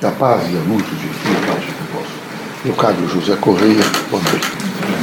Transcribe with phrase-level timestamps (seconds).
[0.00, 2.80] Que a paz e a luz de Jesus esteja convosco.
[2.80, 4.48] Caro José Correia, boa noite.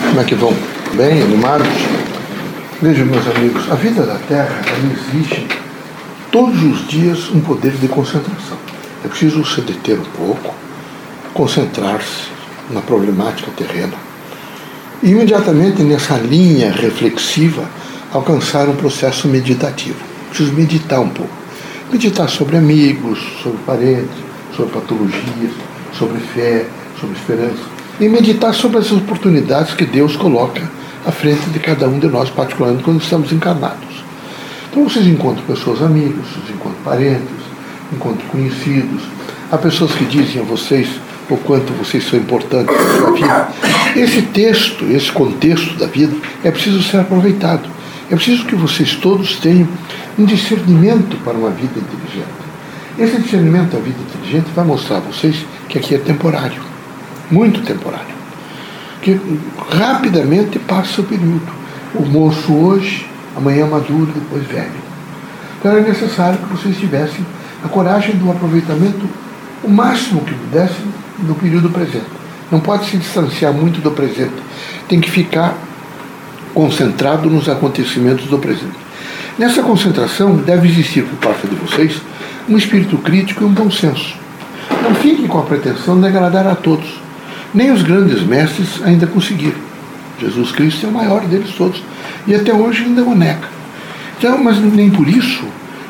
[0.07, 0.51] Como é que vão?
[0.95, 1.67] Bem, animados?
[2.81, 4.59] Vejam, meus amigos, a vida da Terra
[4.91, 5.47] exige
[6.31, 8.57] todos os dias um poder de concentração.
[9.05, 10.55] É preciso se deter um pouco,
[11.31, 12.31] concentrar-se
[12.71, 13.93] na problemática terrena
[15.03, 17.69] e imediatamente nessa linha reflexiva
[18.11, 19.99] alcançar um processo meditativo.
[20.29, 21.37] Preciso meditar um pouco.
[21.91, 24.26] Meditar sobre amigos, sobre parentes,
[24.57, 25.53] sobre patologias,
[25.93, 26.65] sobre fé,
[26.99, 27.63] sobre esperança.
[27.99, 30.61] E meditar sobre as oportunidades que Deus coloca
[31.05, 34.03] à frente de cada um de nós, particularmente quando estamos encarnados.
[34.69, 37.37] Então vocês encontram pessoas amigas, vocês encontram parentes,
[37.93, 39.03] encontram conhecidos.
[39.51, 40.89] Há pessoas que dizem a vocês
[41.29, 43.47] o quanto vocês são importantes na vida.
[43.95, 47.69] Esse texto, esse contexto da vida é preciso ser aproveitado.
[48.09, 49.67] É preciso que vocês todos tenham
[50.17, 52.36] um discernimento para uma vida inteligente.
[52.97, 56.61] Esse discernimento da vida inteligente vai mostrar a vocês que aqui é temporário,
[57.29, 58.17] muito temporário.
[59.01, 59.19] Que
[59.69, 61.57] rapidamente passa o período.
[61.93, 64.87] O moço hoje, amanhã maduro, depois velho.
[65.59, 67.23] Então era necessário que vocês tivessem
[67.63, 69.07] a coragem do aproveitamento
[69.63, 70.85] o máximo que pudessem
[71.19, 72.05] no período presente.
[72.51, 74.35] Não pode se distanciar muito do presente.
[74.87, 75.55] Tem que ficar
[76.53, 78.77] concentrado nos acontecimentos do presente.
[79.37, 82.01] Nessa concentração deve existir por parte de vocês
[82.47, 84.15] um espírito crítico e um bom senso.
[84.83, 86.99] Não fiquem com a pretensão de agradar a todos.
[87.53, 89.57] Nem os grandes mestres ainda conseguiram.
[90.19, 91.81] Jesus Cristo é o maior deles todos
[92.25, 93.47] e até hoje ainda o nega.
[94.17, 95.43] Então, mas nem por isso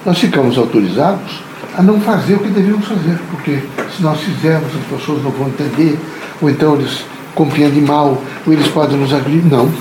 [0.05, 1.41] nós ficamos autorizados
[1.77, 3.59] a não fazer o que devemos fazer, porque
[3.95, 5.97] se nós fizermos as pessoas não vão entender,
[6.41, 7.05] ou então eles
[7.35, 9.45] compreendem mal, ou eles podem nos agredir.
[9.45, 9.71] Não.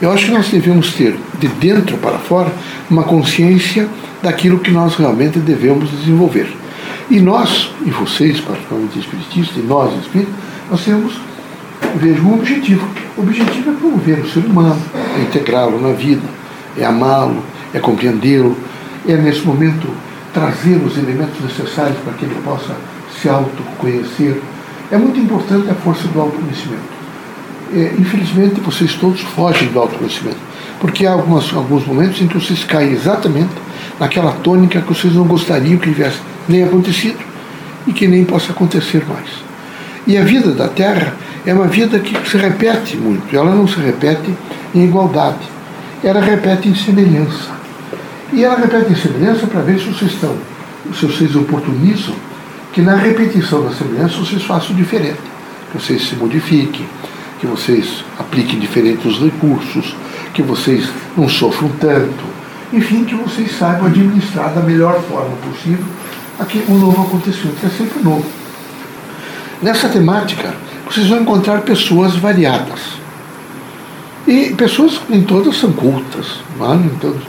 [0.00, 2.52] Eu acho que nós devemos ter, de dentro para fora,
[2.90, 3.88] uma consciência
[4.22, 6.54] daquilo que nós realmente devemos desenvolver.
[7.10, 10.34] E nós, e vocês, particularmente espiritistas, e nós espíritas,
[10.70, 11.18] nós temos,
[11.94, 12.86] vejo, um objetivo.
[13.16, 14.82] O objetivo é promover o ser humano,
[15.18, 16.28] é integrá-lo na vida,
[16.76, 17.42] é amá-lo,
[17.72, 18.54] é compreendê-lo,
[19.08, 19.88] é nesse momento
[20.34, 22.76] trazer os elementos necessários para que ele possa
[23.18, 24.42] se autoconhecer.
[24.90, 26.95] É muito importante a força do autoconhecimento
[27.72, 30.38] é, infelizmente vocês todos fogem do autoconhecimento,
[30.80, 33.52] porque há algumas, alguns momentos em que vocês caem exatamente
[33.98, 36.18] naquela tônica que vocês não gostariam que tivesse
[36.48, 37.18] nem acontecido
[37.86, 39.28] e que nem possa acontecer mais.
[40.06, 43.80] E a vida da Terra é uma vida que se repete muito, ela não se
[43.80, 44.32] repete
[44.74, 45.48] em igualdade,
[46.02, 47.56] ela repete em semelhança.
[48.32, 50.36] E ela repete em semelhança para ver se vocês estão,
[50.92, 52.14] se vocês oportunizam
[52.72, 55.18] que na repetição da semelhança vocês façam diferente,
[55.72, 56.86] que vocês se modifiquem,
[57.40, 59.94] que vocês apliquem diferentes recursos,
[60.32, 62.24] que vocês não sofram tanto,
[62.72, 65.84] enfim, que vocês saibam administrar da melhor forma possível
[66.38, 68.26] aqui um novo acontecimento, que é sempre novo.
[69.62, 70.54] Nessa temática,
[70.84, 72.80] vocês vão encontrar pessoas variadas.
[74.26, 76.78] E pessoas nem todas são cultas, não é?
[77.00, 77.22] todos,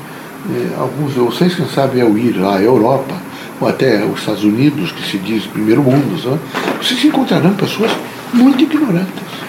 [0.50, 3.14] eh, alguns de vocês, quem sabe, ao ir à Europa,
[3.62, 6.84] ou até os Estados Unidos, que se diz primeiro mundo, é?
[6.84, 7.92] vocês encontrarão pessoas
[8.34, 9.47] muito ignorantes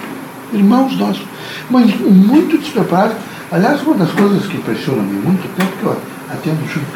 [0.52, 1.22] irmãos nossos,
[1.70, 3.16] mas muito despreparados.
[3.50, 5.96] Aliás, uma das coisas que impressiona-me muito, tempo que eu
[6.30, 6.86] atendo o Chico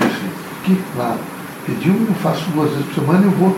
[0.60, 1.16] aqui, lá,
[1.66, 3.56] pediu, eu faço duas vezes por semana, eu vou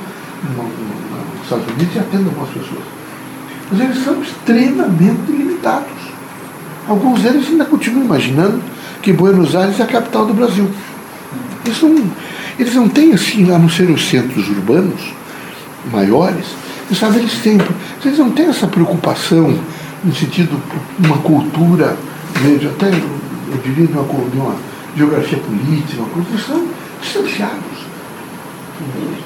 [0.56, 2.84] nos Estados Unidos e atendo algumas pessoas.
[3.70, 6.14] Mas eles são extremamente limitados.
[6.86, 8.60] Alguns deles ainda continuam imaginando
[9.02, 10.70] que Buenos Aires é a capital do Brasil.
[11.64, 12.10] Eles não,
[12.58, 15.00] eles não têm, assim, a não ser os centros urbanos
[15.90, 16.46] maiores,
[16.86, 17.58] eles, sabe, eles têm,
[18.04, 19.58] eles não têm essa preocupação
[20.04, 20.60] no sentido
[20.98, 21.96] uma cultura,
[22.42, 24.56] mesmo, até eu diria de uma, de uma
[24.96, 26.66] geografia política, uma coisa, eles são
[27.00, 27.84] distanciados.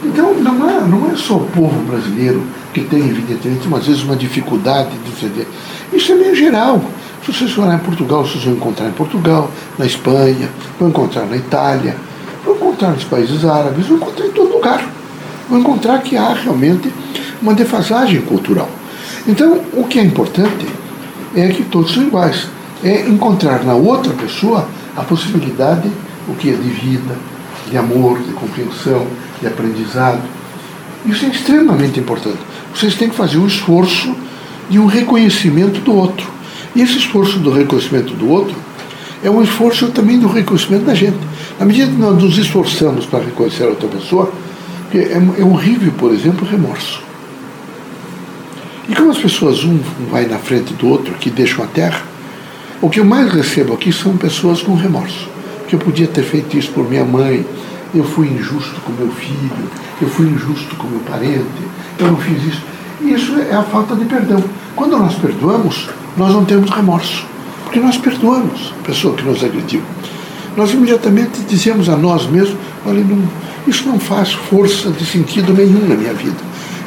[0.04, 4.16] Então não é, não é só o povo brasileiro que tem, evidentemente, umas vezes uma
[4.16, 5.48] dificuldade de entender.
[5.92, 6.80] Isso é meio geral.
[7.24, 11.36] Se vocês forem em Portugal, vocês vão encontrar em Portugal, na Espanha, vão encontrar na
[11.36, 11.96] Itália,
[12.44, 14.88] vão encontrar nos países árabes, vão encontrar em todo lugar.
[15.48, 16.92] Vão encontrar que há realmente
[17.40, 18.68] uma defasagem cultural.
[19.26, 20.66] Então, o que é importante
[21.34, 22.48] é que todos são iguais.
[22.82, 25.90] É encontrar na outra pessoa a possibilidade,
[26.28, 27.16] o que é de vida,
[27.70, 29.06] de amor, de compreensão,
[29.40, 30.22] de aprendizado.
[31.04, 32.38] Isso é extremamente importante.
[32.74, 34.14] Vocês têm que fazer um esforço
[34.70, 36.26] de um reconhecimento do outro.
[36.74, 38.54] E esse esforço do reconhecimento do outro
[39.22, 41.16] é um esforço também do reconhecimento da gente.
[41.58, 44.32] Na medida que nós nos esforçamos para reconhecer a outra pessoa,
[44.94, 47.07] é, é horrível, por exemplo, o remorso.
[48.88, 49.78] E como as pessoas, um
[50.10, 52.02] vai na frente do outro, que deixam a terra,
[52.80, 55.28] o que eu mais recebo aqui são pessoas com remorso.
[55.68, 57.44] Que eu podia ter feito isso por minha mãe,
[57.94, 59.50] eu fui injusto com meu filho,
[60.00, 61.44] eu fui injusto com meu parente,
[61.98, 62.62] eu não fiz isso.
[63.02, 64.42] Isso é a falta de perdão.
[64.74, 67.26] Quando nós perdoamos, nós não temos remorso,
[67.64, 69.82] porque nós perdoamos a pessoa que nos agrediu.
[70.56, 72.56] Nós imediatamente dizemos a nós mesmos:
[72.86, 73.22] olha, não,
[73.66, 76.36] isso não faz força de sentido nenhum na minha vida.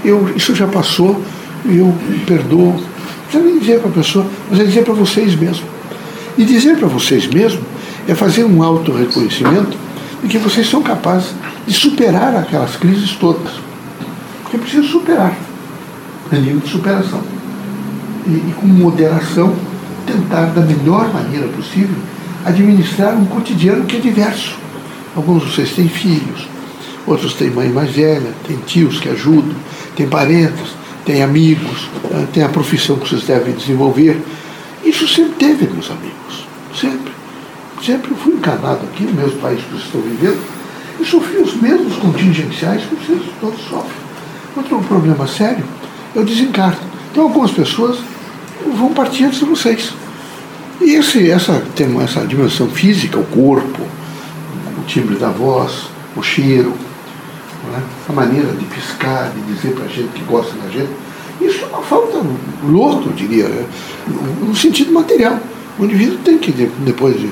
[0.04, 1.22] Eu, isso já passou,
[1.66, 1.94] eu
[2.26, 2.74] perdoo.
[2.74, 2.84] Não
[3.24, 5.64] precisa nem dizer para a pessoa, mas é dizer para vocês mesmos.
[6.38, 7.64] E dizer para vocês mesmos
[8.08, 9.78] é fazer um auto-reconhecimento
[10.22, 11.34] de que vocês são capazes
[11.66, 13.54] de superar aquelas crises todas.
[14.42, 15.36] Porque é preciso superar.
[16.32, 17.22] É nível de superação.
[18.28, 19.54] E, e com moderação,
[20.06, 21.96] tentar da melhor maneira possível
[22.46, 24.56] administrar um cotidiano que é diverso.
[25.16, 26.48] Alguns de vocês têm filhos,
[27.06, 29.54] outros têm mãe mais velha, têm tios que ajudam,
[29.96, 30.76] têm parentes,
[31.12, 34.18] têm amigos, né, têm a profissão que vocês devem desenvolver.
[34.84, 36.48] Isso sempre teve, meus amigos.
[36.74, 37.12] Sempre.
[37.86, 40.40] Sempre fui encarnado aqui no mesmo país que vocês estão vivendo
[41.00, 44.02] e sofri os mesmos contingenciais que vocês todos sofrem.
[44.54, 45.66] Quando tem um problema sério,
[46.16, 46.80] eu desencarno.
[47.12, 48.00] Então algumas pessoas
[48.78, 49.94] vão partir antes de vocês.
[50.80, 56.74] E esse, essa, tem essa dimensão física, o corpo, o timbre da voz, o cheiro,
[57.68, 57.84] né?
[58.08, 60.92] a maneira de piscar, de dizer para a gente que gosta da gente,
[61.40, 62.22] isso é uma falta
[62.64, 63.66] louca, eu diria, né?
[64.42, 65.40] no sentido material.
[65.80, 67.30] O indivíduo tem que, depois de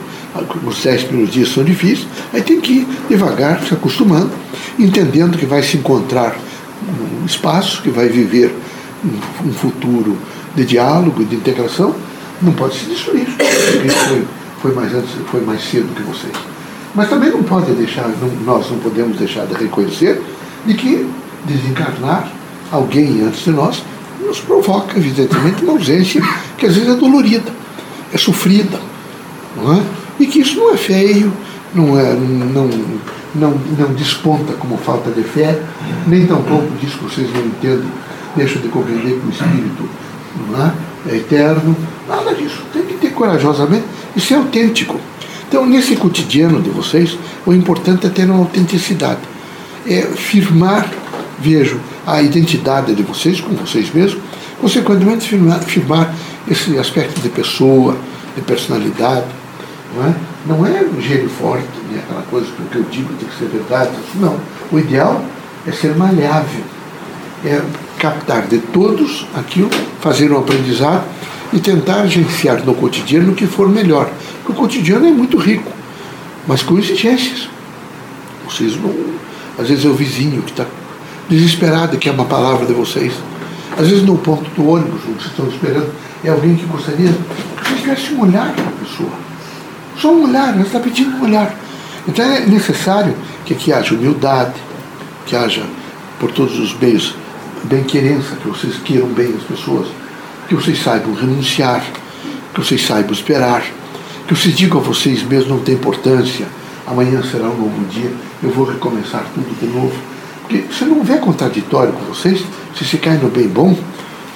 [0.66, 4.32] os dez primeiros dias são difíceis, aí tem que ir devagar, se acostumando,
[4.78, 6.36] entendendo que vai se encontrar
[7.22, 8.56] um espaço, que vai viver
[9.46, 10.18] um futuro
[10.56, 11.96] de diálogo, de integração,
[12.42, 13.28] não pode se destruir.
[13.28, 14.26] Foi,
[14.62, 16.34] foi, mais antes, foi mais cedo que vocês.
[16.96, 20.22] Mas também não pode deixar, não, nós não podemos deixar de reconhecer
[20.66, 21.08] de que
[21.46, 22.32] desencarnar
[22.72, 23.84] alguém antes de nós
[24.20, 26.22] nos provoca, evidentemente, uma ausência
[26.58, 27.52] que às vezes é dolorida,
[28.14, 28.80] é sofrida.
[29.56, 29.82] Não é?
[30.20, 31.32] E que isso não é feio,
[31.74, 32.70] não, é, não,
[33.36, 35.62] não, não desponta como falta de fé,
[36.08, 37.90] nem tampouco diz que vocês não entendem,
[38.36, 39.90] deixam de compreender que o Espírito
[40.52, 40.74] não é,
[41.10, 41.76] é eterno.
[42.08, 42.64] Nada disso.
[42.74, 43.86] Tem que ter corajosamente
[44.16, 45.00] e ser autêntico.
[45.50, 49.22] Então, nesse cotidiano de vocês, o importante é ter uma autenticidade.
[49.88, 50.88] É firmar,
[51.40, 54.22] vejo, a identidade de vocês, com vocês mesmos,
[54.62, 56.14] consequentemente firmar, firmar
[56.48, 57.98] esse aspecto de pessoa,
[58.36, 59.26] de personalidade.
[59.96, 60.16] Não é,
[60.46, 62.00] não é um gênio forte, né?
[62.06, 63.90] aquela coisa que o que eu digo tem que ser verdade.
[64.22, 64.40] Não.
[64.72, 65.20] O ideal
[65.66, 66.64] é ser maleável,
[67.44, 67.60] é
[67.98, 71.04] captar de todos aquilo, fazer um aprendizado
[71.52, 74.12] e tentar agenciar no cotidiano o que for melhor.
[74.50, 75.72] O cotidiano é muito rico,
[76.48, 77.48] mas com exigências.
[78.44, 78.94] Vocês não.
[79.60, 80.66] Às vezes é o vizinho que está
[81.30, 83.14] desesperado, que é uma palavra de vocês.
[83.78, 85.92] Às vezes no ponto do ônibus, onde vocês estão esperando,
[86.24, 89.12] é alguém que gostaria que vocês tivessem um olhar para a pessoa.
[90.00, 91.56] Só um olhar, ela está pedindo um olhar.
[92.08, 94.56] Então é necessário que aqui haja humildade,
[95.28, 95.64] que haja
[96.20, 97.14] por todos os meios
[97.66, 99.90] bem-querença, que vocês queiram bem as pessoas,
[100.48, 101.86] que vocês saibam renunciar,
[102.52, 103.64] que vocês saibam esperar,
[104.30, 106.46] que vocês digam a vocês mesmos não tem importância,
[106.86, 109.92] amanhã será um novo dia, eu vou recomeçar tudo de novo.
[110.42, 112.44] Porque se não houver contraditório com vocês,
[112.78, 113.76] se se caem no bem bom,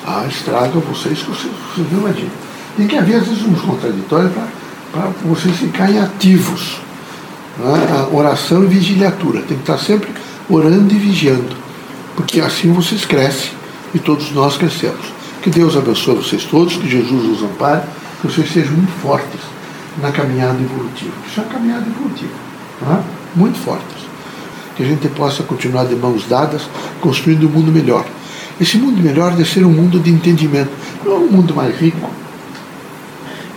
[0.04, 1.54] ah, estraga vocês que vocês
[1.92, 2.32] não imaginam.
[2.76, 4.32] Tem que haver, às vezes, uns contraditórios
[4.92, 6.80] para vocês ficarem ativos.
[7.60, 7.88] Né?
[7.92, 9.42] A oração e vigiliatura.
[9.42, 10.10] Tem que estar sempre
[10.50, 11.56] orando e vigiando.
[12.16, 13.52] Porque assim vocês crescem
[13.94, 15.06] e todos nós crescemos.
[15.44, 17.84] Que Deus abençoe vocês todos, que Jesus os ampare,
[18.22, 19.54] que vocês sejam muito fortes
[20.02, 21.14] na caminhada evolutiva.
[21.28, 22.34] Isso é uma caminhada evolutiva.
[22.82, 23.04] É?
[23.36, 24.04] Muito fortes.
[24.76, 26.64] Que a gente possa continuar de mãos dadas,
[27.00, 28.06] construindo um mundo melhor.
[28.60, 30.72] Esse mundo melhor deve ser um mundo de entendimento.
[31.06, 32.10] Não é um mundo mais rico,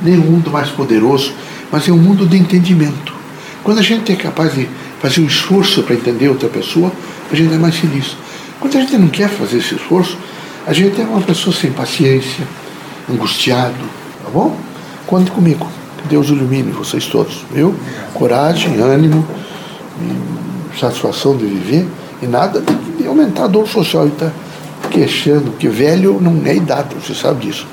[0.02, 1.33] nem um mundo mais poderoso,
[1.71, 3.14] mas é um mundo de entendimento.
[3.62, 4.69] Quando a gente é capaz de
[5.00, 6.93] fazer um esforço para entender outra pessoa,
[7.31, 8.16] a gente é mais feliz.
[8.61, 10.16] Quando a gente não quer fazer esse esforço,
[10.66, 12.47] a gente é uma pessoa sem paciência,
[13.11, 13.75] angustiado,
[14.25, 14.59] tá bom?
[15.07, 15.66] Conte comigo.
[16.08, 17.75] Deus ilumine vocês todos, viu?
[18.14, 19.26] Coragem, ânimo,
[20.78, 21.86] satisfação de viver
[22.22, 22.62] e nada
[22.98, 24.30] de aumentar a dor social e tá
[24.90, 27.66] queixando, que velho não é idade, você sabe disso.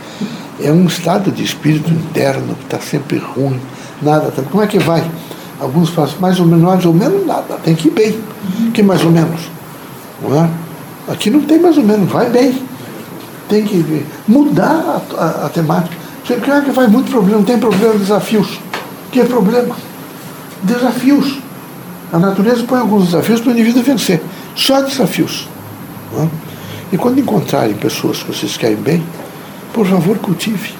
[0.61, 3.59] É um estado de espírito interno que está sempre ruim,
[4.01, 4.31] nada.
[4.31, 5.03] Tá, como é que vai?
[5.59, 8.19] Alguns falam mais ou menos, mais ou menos nada, tem que ir bem.
[8.73, 9.41] Que mais ou menos?
[10.21, 10.49] Não é?
[11.07, 12.61] Aqui não tem mais ou menos, vai bem.
[13.49, 16.02] Tem que mudar a, a, a temática.
[16.25, 18.59] Você que faz muito problema, tem problema, desafios.
[19.11, 19.75] Que é problema?
[20.63, 21.39] Desafios.
[22.11, 24.21] A natureza põe alguns desafios para o indivíduo vencer.
[24.55, 25.49] Só desafios.
[26.91, 29.03] E quando encontrarem pessoas que vocês querem bem,
[29.73, 30.73] por favor, cultive.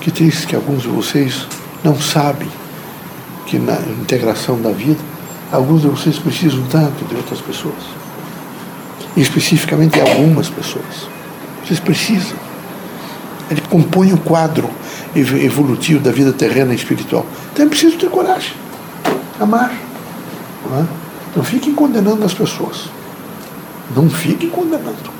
[0.00, 1.46] Que triste que alguns de vocês
[1.84, 2.48] não sabem
[3.46, 5.00] que na integração da vida,
[5.50, 7.82] alguns de vocês precisam tanto de outras pessoas.
[9.16, 11.08] E especificamente algumas pessoas.
[11.64, 12.51] Vocês precisam.
[13.52, 14.68] Ele compõe o quadro
[15.14, 17.26] evolutivo da vida terrena e espiritual.
[17.52, 18.52] Então é preciso ter coragem.
[19.38, 19.72] Amar.
[20.68, 20.84] Não, é?
[21.36, 22.88] não fiquem condenando as pessoas.
[23.94, 25.10] Não fiquem condenando.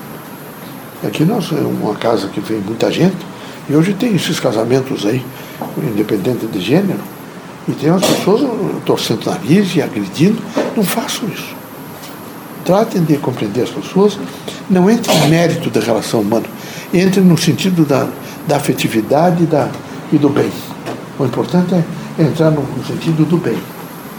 [1.05, 3.17] Aqui nós é uma casa que vem muita gente,
[3.69, 5.23] e hoje tem esses casamentos aí,
[5.77, 6.99] independente de gênero,
[7.67, 8.41] e tem as pessoas
[8.85, 10.41] torcendo nariz e agredindo.
[10.75, 11.55] Não façam isso.
[12.65, 14.17] Tratem de compreender as pessoas.
[14.69, 16.45] Não entrem no mérito da relação humana.
[16.93, 18.07] Entrem no sentido da,
[18.47, 19.69] da afetividade e, da,
[20.11, 20.51] e do bem.
[21.19, 23.57] O importante é entrar no, sentido do bem,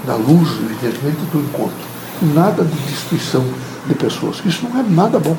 [0.06, 1.94] da luz, evidentemente, do encontro.
[2.34, 3.44] Nada de destruição
[3.86, 4.40] de pessoas.
[4.44, 5.36] Isso não é nada bom.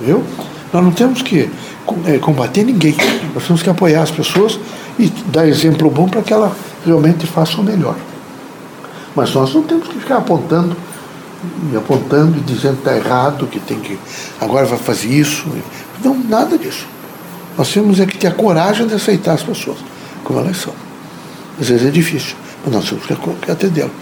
[0.00, 0.24] Viu?
[0.72, 1.50] Nós não temos que
[2.06, 2.96] é, combater ninguém.
[3.34, 4.58] Nós temos que apoiar as pessoas
[4.98, 7.96] e dar exemplo bom para que ela realmente faça o melhor.
[9.14, 10.76] Mas nós não temos que ficar apontando
[11.72, 13.98] e apontando e dizendo que está errado, que tem que
[14.40, 15.46] agora vai fazer isso.
[16.02, 16.86] Não, nada disso.
[17.56, 19.78] Nós temos é que ter a coragem de aceitar as pessoas
[20.24, 20.72] como elas são.
[21.60, 23.92] Às vezes é difícil, mas nós temos que atendê-las.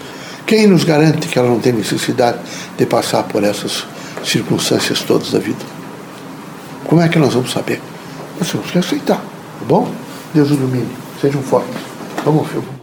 [0.45, 2.39] Quem nos garante que ela não tem necessidade
[2.77, 3.85] de passar por essas
[4.23, 5.63] circunstâncias todas da vida?
[6.85, 7.79] Como é que nós vamos saber?
[8.39, 9.91] Nós temos que aceitar, tá bom?
[10.33, 10.89] Deus ilumine.
[11.21, 11.75] Sejam fortes.
[12.25, 12.78] Vamos, filho.